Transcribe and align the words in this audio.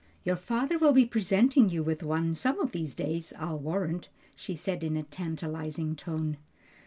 "Your 0.23 0.35
father 0.35 0.79
will 0.79 0.93
be 0.93 1.05
presenting 1.05 1.69
you 1.69 1.83
with 1.83 2.01
one 2.01 2.33
some 2.33 2.59
of 2.59 2.71
these 2.71 2.95
days, 2.95 3.33
I'll 3.37 3.59
warrant," 3.59 4.09
she 4.35 4.55
said 4.55 4.83
in 4.83 4.97
a 4.97 5.03
tantalizing 5.03 5.95
tone. 5.95 6.37